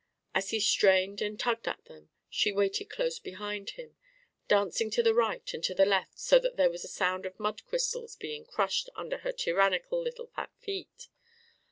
[0.33, 3.97] As he strained and tugged at them, she waited close behind him,
[4.47, 7.39] dancing to the right and to the left so that there was a sound of
[7.39, 11.07] mud crystals being crushed under her tyrannical little fat feet.